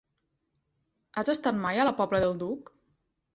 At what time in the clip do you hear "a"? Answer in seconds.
1.83-1.85